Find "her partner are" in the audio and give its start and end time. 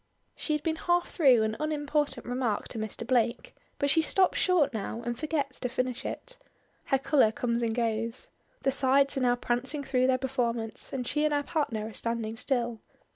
11.35-11.93